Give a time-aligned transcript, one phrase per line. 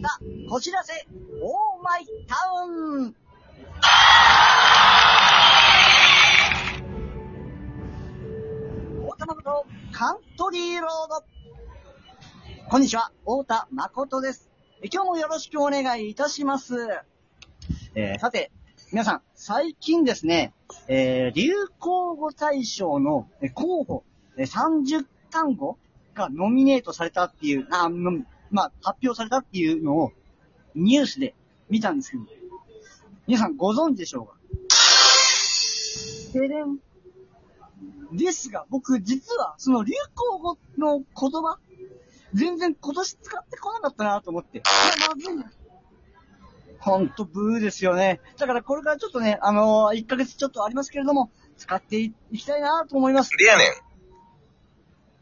[0.00, 0.92] た、こちらせ、
[1.42, 3.14] オーマイタウン。
[9.06, 11.24] 大田誠カントリーロード。
[12.70, 14.50] こんにちは、大田誠です。
[14.92, 16.74] 今日もよろしくお願いいたします。
[17.94, 18.50] えーさて、
[18.92, 20.54] 皆さん、最近ですね、
[20.88, 24.04] えー流行語大賞の候補、
[24.38, 25.78] 30単語
[26.14, 30.12] がノミネートされたっていう、あのまあ、発表されたっていうのを
[30.74, 31.34] ニュースで
[31.68, 32.24] 見たんですけど、
[33.26, 34.36] 皆さんご存知でしょうか？
[36.32, 36.78] てれん。
[38.12, 41.58] ですが、僕実はその流行語の言葉、
[42.34, 44.58] 全然今年使ってこなかったなと思って。
[44.58, 45.50] いや、まずいな。
[46.78, 48.20] ほんと、ブーですよね。
[48.38, 53.30] だからこれからちょっとね、あのー、1ヶ月ちょっとありますけれども、使っていきたいなと思います。
[53.36, 53.66] でやねん。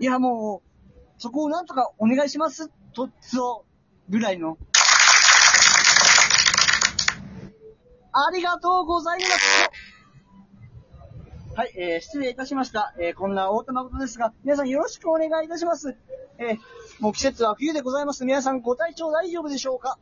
[0.03, 0.68] いや、もう、
[1.19, 3.65] そこをなんとかお願いします、とっつお、
[4.09, 4.57] ぐらいの。
[8.13, 9.71] ありがとうございます。
[11.57, 12.95] はい、えー、失礼いたしました。
[13.01, 15.97] えー、こんな大田誠ですが、皆さんよろしくお願いいたします。
[16.39, 16.59] えー、
[17.01, 18.25] もう季節は冬でございます。
[18.25, 19.99] 皆さんご体調大丈夫でしょうか？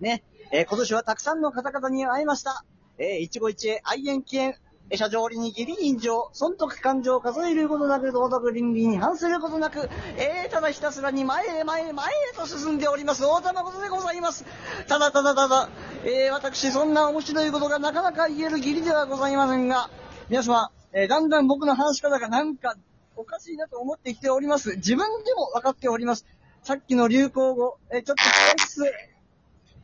[0.00, 2.64] ね、えー、今年はたくさんの方々に会えました。
[2.96, 4.56] えー、一期一会、愛縁起縁、
[4.96, 14.46] 車上に義理人情、損得感情数えることなく、道徳倫理に反することなく、えー、ただひたすらに前へ前へ前へと進んでおります、大田誠でございます。
[14.86, 15.68] ただただただ、
[16.04, 19.90] えー、私、そんな面白いことがなかなか言える義理ではございませんが、
[20.30, 22.74] 皆様、えー、だんだん僕の話し方がなんか、
[23.16, 24.76] おかしいなと思ってきております。
[24.76, 26.24] 自分でも分かっております。
[26.62, 28.92] さっきの流行語、えー、ちょっと控え室、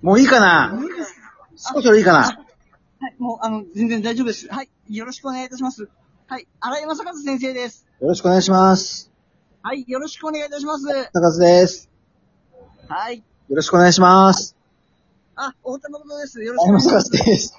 [0.02, 1.14] もういいかな無理です。
[1.56, 2.18] そろそろいいかな
[3.00, 4.48] はい、もう、あの、全然大丈夫です。
[4.48, 5.88] はい、よろしくお願いいたします。
[6.26, 7.86] はい、荒井正和先生です。
[8.00, 9.10] よろしくお願いします。
[9.62, 10.86] はい、よろしくお願いいたします。
[11.12, 11.90] 高津です。
[12.88, 13.18] はい。
[13.48, 14.56] よろしくお願いします。
[15.36, 16.42] あ、大田誠です。
[16.42, 17.10] よろしあくお願いします。
[17.12, 17.54] です。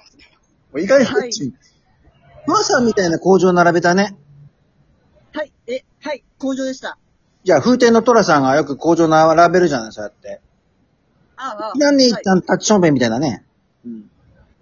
[0.72, 1.54] もういい加減こっちに。
[2.46, 4.16] マさんみたいな工場並べたね。
[5.32, 6.96] はい、え、はい、工場でした。
[7.42, 10.40] じゃあ、フーテンの寅さんがよく口上並べるじゃない、そうやって。
[11.36, 13.44] あ、あ、なんで一はい旦立ちションベンみたいなね。
[13.84, 14.10] うん。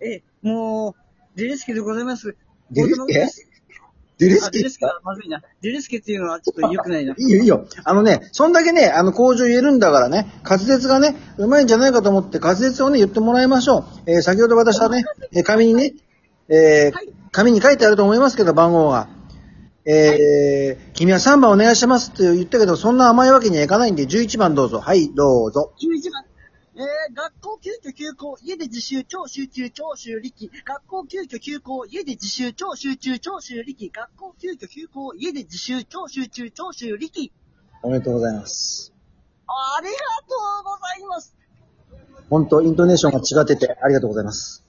[0.00, 0.94] え、もう、
[1.36, 2.36] デレスケでございます。
[2.74, 3.14] デレスケ？
[4.18, 4.58] デレスケ？
[4.58, 4.86] デレスケ？
[4.86, 5.42] はまずいな。
[5.62, 7.14] デレスケっていうのはちょっと良くないな。
[7.16, 7.66] いいよいいよ。
[7.84, 13.84] あのね、そんだけね、あの口上言えるんだからね、滑舌がね、うまいんじゃないかと思って滑舌をね、言ってもらいましょう。
[14.10, 15.94] えー先ほど私はね、えー紙にね、
[16.48, 19.08] えーはい紙に書いてあると思いますけど、番号が。
[19.84, 24.78] えー君は3番お願いしますって言ったけど、そんな甘いわけにはいかないんで、11番どうぞ。
[24.80, 25.72] はい、どうぞ。
[25.80, 26.24] 11番。
[26.76, 30.50] えー、学校急遽休校、家で自習、超集中、超集力。
[30.64, 33.90] 学校急遽休校、家で自習、超集中、超集力。
[33.90, 37.32] 学校急遽休校、家で自習、超集中、超集力。
[37.84, 38.92] おめでとうございます。
[39.46, 41.36] ありがとうございます。
[42.28, 44.64] 本当イントネーションが違ってて、ありがとうございます。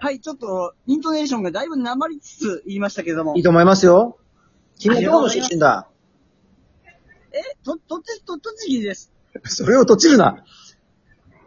[0.00, 3.42] はい、ちょっと、イントネーションがだいぶなりつつ言いましたけどもいい。
[3.42, 4.18] と思いますよ。
[4.78, 5.88] 君はどこの出身だ？
[7.32, 9.10] え、と、とち、と、栃木です。
[9.44, 10.44] それをとちるな。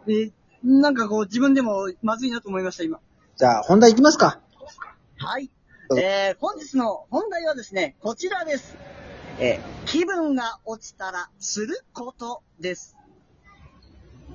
[0.08, 0.32] えー
[0.64, 2.98] なんかこう、自分でもまずいなと思いました、今。
[3.36, 4.40] じゃあ、本題いきますか。
[5.16, 5.50] はい
[5.96, 8.76] えー、本日の本題はですね、こちらです。
[9.38, 12.96] えー、気分が落ちたらすることです。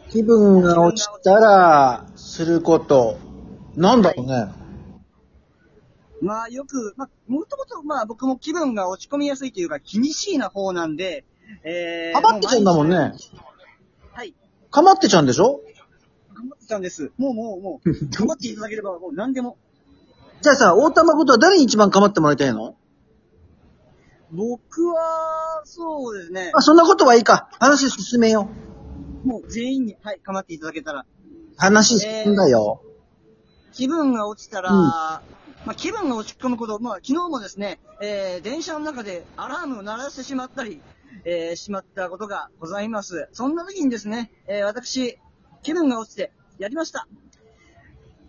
[0.09, 3.17] 気分が落ちたら、すること。
[3.75, 4.47] なんだろうね。
[6.22, 11.25] まあよく、まあ、もともと、まあ僕も気分が落ち込みやすいというか、気にしいな方なんで、
[11.63, 13.13] えー、かまってちゃんだもんね。
[14.13, 14.33] はい。
[14.73, 15.61] かまってちゃんでしょ？
[16.34, 17.11] 頑張ってたんです。
[17.17, 19.57] もうもうもう、頑張 っていただければもう何でも。
[20.41, 22.75] じゃあさ、大玉ことは誰に一番かまってもらいたいの？
[24.31, 26.51] 僕は、そうですね。
[26.56, 27.50] あ、そんなことはいいか。
[27.59, 28.50] 話進めよ
[29.23, 29.28] う。
[29.28, 31.06] もう全員に、はい、構っていただけたら。
[31.56, 32.81] 話進んだよ。
[33.73, 34.78] 気分が落ちたら、うん
[35.66, 40.81] まあ気分が落ち込むこと、まあ昨日もですね、えー、電車の中でアラームを鳴らしてしまったり、
[41.25, 43.29] えー、しまったことがございます。
[43.31, 45.19] そんな時にですね、えー、私、
[45.62, 47.07] 気分が落ちて、やりました。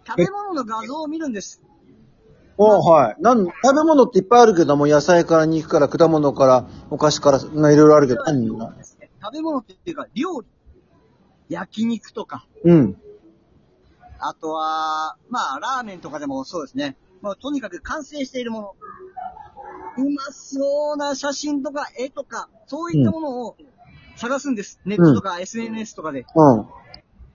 [0.07, 1.63] 食べ物の画像を見るんです。
[2.57, 3.17] おはい。
[3.21, 8.73] なん、食べ物っていっぱいあるけども、野菜から肉から果物からお菓子から、まあいろいろあるけど、何の
[9.21, 10.47] 食べ物っていうか、料理。
[11.49, 12.97] 焼肉とか、うん。
[14.19, 16.97] あとは、まあ、ラーメンとかでもそうですね。
[17.21, 18.75] まあ、とにかく完成しているもの。
[19.97, 23.57] うまそうな写真とか絵とか、そういったものを
[24.17, 24.81] 探すんです。
[24.85, 26.27] ネットとか SNS とかで。
[26.35, 26.67] うん。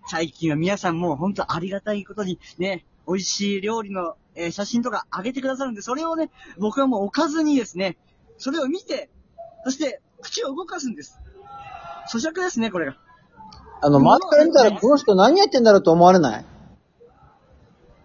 [0.08, 7.98] 最近は皆さんも本当ありがたいことにね、美味しい料理の、えー写真とか上げてくださるんで、それをね、僕はもう置かずにですね、
[8.38, 9.10] それを見て、
[9.66, 11.20] そして口を動かすんです。
[12.12, 12.98] 咀嚼ですね、これが。
[13.82, 16.46] あの、周りから見たらこの人何やってんだろうと思われない？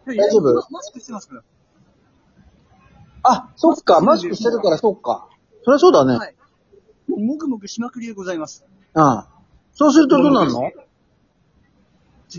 [0.06, 0.54] 大大丈夫？
[0.70, 1.42] マスクしてますから。
[3.24, 5.28] あ、そっか、マスクしてるからそっか。
[5.64, 6.16] そりゃそうだね。
[6.16, 6.34] はい。
[7.08, 8.64] もうもぐもぐしまくりでございます。
[8.94, 9.24] うん。
[9.72, 10.70] そうするとどうなるの？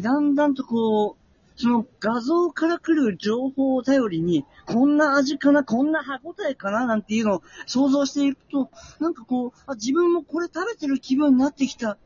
[0.02, 11.92] だんだんとこう、その画像から来る情報を頼りに、こんな味かな、こんな歯応えかな、なんていうのを想像していくと、なんかこう、あ、自分もこれ食べてる気分になってきた。
[11.92, 11.98] あ、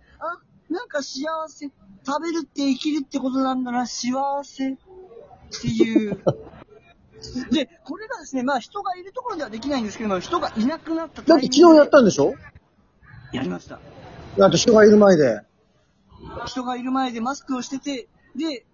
[0.70, 1.72] なんか幸せ。
[2.06, 4.74] 食べるって生きるってことなんだな、幸せ。
[4.74, 4.78] っ
[5.62, 6.24] ていう。
[7.52, 12.34] で、これがですね、まあ人がいるところではできないんですけども、人がいなくなっただって昨日やったんでしょ？
[13.34, 13.80] やりました。
[14.38, 15.42] だって人がいる前で。
[16.46, 18.66] 人がいる前でマスクをしてて、で、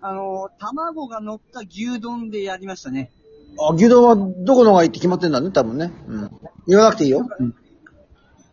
[0.00, 3.10] あの、卵が乗った牛丼でやりましたね。
[3.58, 5.92] あ、牛丼はどこのがいいって決まってんだね、多分ね。
[6.06, 6.30] うん。
[6.66, 7.26] 言わなくていいよ。
[7.38, 7.54] うん。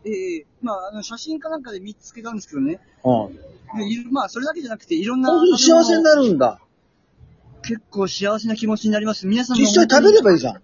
[0.06, 2.80] ええまあ、あの、写真かなんかで見つけたんですけどね。
[3.04, 3.80] うん。
[3.80, 5.30] でいるまあ、それだけじゃなくて、いろんな。
[5.58, 6.60] 幸せになるんだ。
[7.64, 9.26] 結構幸せな気持ちになります。
[9.26, 10.62] 皆さんも実際食べればいいじゃん。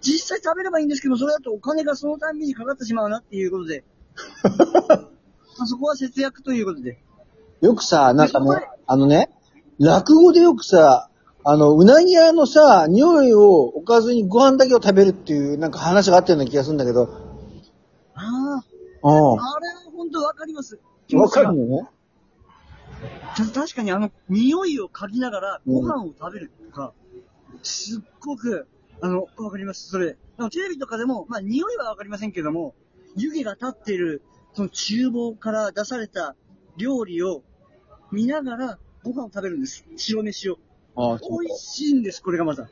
[0.00, 3.84] 実際食べればいいんですけど、それだとお金がそのたんびにかかってしまうなっていうことで。
[5.58, 6.98] まあそこは節約ということで。
[7.60, 9.30] よくさ、なんかね、あのね、
[9.78, 11.08] 落語でよくさ、
[11.44, 17.08] あの、うなぎ屋のさ、匂いを置かずにご飯だけを食べるっていう、なんか話があったような気がするんだけど。
[18.14, 18.62] あ
[19.02, 20.78] うあ、あれは本当わかります。
[21.12, 21.16] ん。
[21.18, 21.88] わかるのね。
[23.36, 26.92] た確かにあの、匂いを嗅ぎながらご飯を食べるとか、
[27.62, 28.66] すっごく、
[29.00, 30.16] あの、わかります、それ。
[30.38, 32.74] あのテレビとかでも、まあ、匂いはわかりませんけども、
[33.16, 34.22] 湯気が立っている、
[34.54, 36.34] その厨房から出された
[36.76, 37.42] 料理を
[38.10, 39.84] 見ながらご飯を食べるんです。
[39.96, 40.58] 白飯を。
[40.96, 42.68] ああ、美味しいんです、これがまた。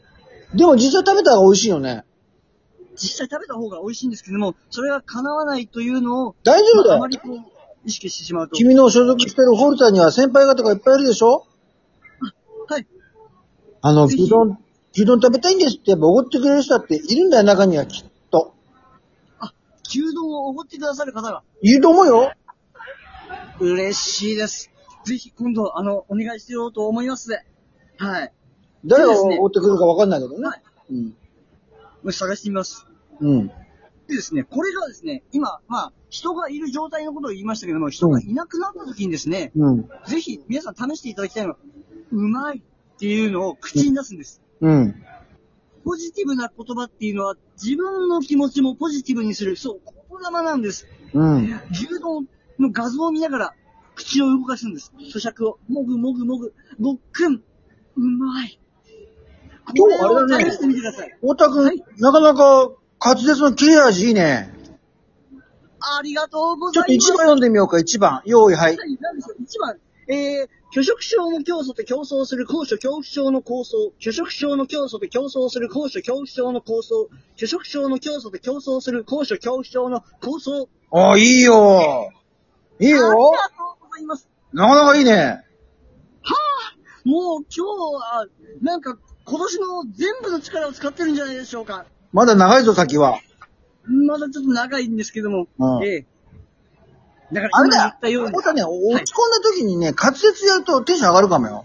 [0.55, 2.05] でも実際食べたら美味しいよね。
[2.95, 7.09] 実際食べた方が美味しいんですけども、それが叶わないというのを、大丈夫だよまああま。
[7.09, 8.57] りこう、意識してしまうと。
[8.57, 11.47] 君の所属してるホルターには先輩方がいっぱいいるでしょ？
[12.69, 12.87] はい。
[13.83, 14.59] あの、牛丼、
[14.93, 18.55] 牛丼食べたいんですって、やっぱおごってくれる人だっているんだよ、中にはきっと。
[19.89, 22.33] 牛丼をおごってくださる方が、いると思うよ。
[23.59, 24.71] 嬉しいです。
[25.05, 27.33] ぜひ今度、あの、お願いしようと思います。
[27.99, 28.33] はい。
[28.85, 30.47] 誰がおごってくるかわかんないけどね。
[30.47, 31.05] はいうん。
[31.07, 31.15] も
[32.05, 32.87] う探してみます。
[33.21, 33.51] うん。
[34.11, 39.89] でですね、これがですね、今、まあ、人がいる状態のことを言いましたけども、人がいなくなった時にですね、うん。
[40.07, 41.57] ぜひ皆さん試していただきたいのは、
[42.13, 44.43] うまいっていうのを口に出すんです。
[44.61, 45.03] うん。
[45.85, 49.81] ポジティブな言葉っていうのは、自分の気持ちもポジティブにする、そう、
[50.11, 50.87] 言霊なんです。
[51.15, 51.61] うん。
[51.71, 52.29] 牛丼
[52.59, 53.55] の画像を見ながら、
[53.95, 54.93] 口を動かすんです。
[54.99, 57.43] 咀嚼を、もぐもぐもぐ、ごっくん、
[57.97, 58.61] うまい。
[59.77, 61.15] 今日あれだね試してみてください。
[61.21, 62.71] 太田くん、はいなかなか
[63.03, 64.53] 滑舌の切れ味いいね。
[65.81, 67.09] ありがとうごちょっとざいます。
[67.09, 68.21] 一番読んでみようか、一番。
[68.27, 68.77] 用意、はい。
[68.77, 80.69] はい、なんでしょう、一番、えー、拒食症の競争と競争する高所恐怖症の構想、拒食症の競争と競争する高所恐怖症の構想、拒食症の競争と競争する高所恐怖症の構想。
[80.93, 82.11] あ、いいよ。
[82.79, 82.99] いいよ。
[83.11, 84.29] ありがとうございます。
[84.53, 85.45] なかなかいいね。
[87.05, 88.27] もう今日は、
[88.61, 91.87] なんか、今年の全部の力を使ってるんじゃないでしょうか。
[92.13, 93.21] まだ長いぞ、先は。
[93.87, 95.47] まだちょっと長いんですけども。
[95.59, 96.07] うんええ
[97.33, 98.43] だからあれ今言っだたように太。
[98.43, 101.65] 田ね、落ち込んだ時にね、滑舌やるとテンション上がるかもよ。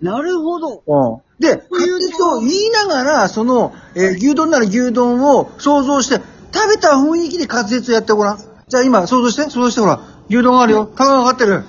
[0.00, 0.82] なるほど。
[0.86, 1.40] うん。
[1.40, 6.24] で、滑舌を言いながら、その、えー牛丼なら牛丼を想像して、
[6.54, 8.38] 食べた雰囲気で滑舌やってごらん。
[8.68, 10.86] じゃあ今、想像して、想像してほら、牛丼があるよ。
[10.86, 11.64] 卵がかかってる？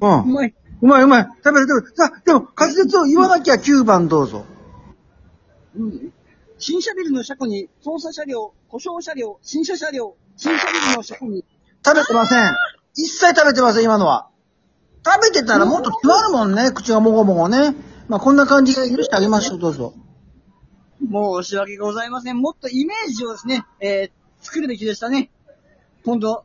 [0.00, 0.54] うんうまい。
[0.82, 1.28] うまいうまい。
[1.44, 1.96] 食べる食べる。
[1.96, 4.44] さあ、でも、滑舌を言わなきゃ9番どうぞ。
[5.76, 6.12] うん
[6.58, 11.44] 新車ビルの車庫に、捜査車両、故障車両、新車車両、新車ビルの車庫に、
[11.84, 12.54] 食べてません。
[12.94, 14.28] 一切食べてません、今のは。
[15.04, 17.74] 食べてたらもっと詰まるもんね、口がもごもごね。
[18.08, 19.94] まあ、こんな感じで許してあげましょう、どうぞ。
[21.00, 22.38] 申し訳ございません。
[22.38, 25.30] もっとイメージをですね、えー、作るべきでしたね。
[26.04, 26.44] 今度、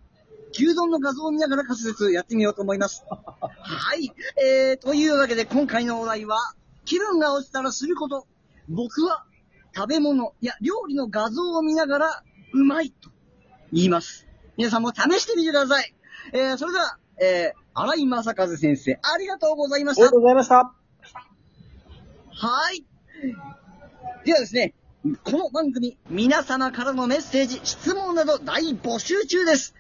[0.52, 3.04] 牛丼の画像を見ながら滑舌やってみようと思います。
[3.08, 4.12] はい。
[4.44, 6.38] えー、というわけで今回のお題は、
[6.86, 8.26] 気分が落ちたらすること。
[8.70, 9.26] 僕は、
[9.76, 12.24] 食べ物、いや、料理の画像を見ながら、
[12.54, 13.10] うまいと
[13.72, 14.28] 言います。
[14.58, 15.94] 皆さんも試してみてください。
[16.34, 20.10] えー、それでは、えー、荒井正和先生、ありがとうございました。
[20.12, 20.56] ございました。
[20.56, 20.74] は
[22.72, 22.86] い。
[24.26, 24.74] ではですね、
[25.24, 29.76] この番組、皆様からのメッセージ、質問など大募集中です。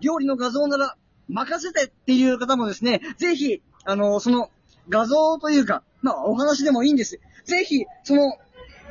[0.00, 0.96] 料理の画像なら
[1.28, 4.50] 任せてっていう方もですね、ぜひ、あの、その
[4.88, 7.20] 画像というか、まあお話でもいいんです。
[7.44, 8.28] ぜひ、その、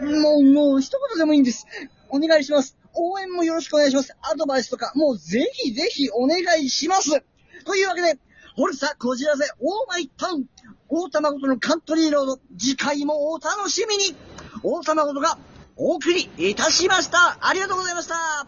[0.01, 1.66] もう、もう一言でもいいんです。
[2.10, 2.78] お願いします。
[2.94, 4.16] 応援もよろしくお願いします。
[4.22, 7.22] アドバイスとか、もうぜひぜひお願いします。
[7.66, 8.18] というわけで、
[8.56, 10.46] ホルサこじらせオーマイタウン、
[10.89, 14.16] 大田誠のカントリーロード、次回もお楽しみに
[14.63, 15.38] 大田誠が
[15.75, 17.38] お送りいたしました。
[17.42, 18.48] ありがとうございました。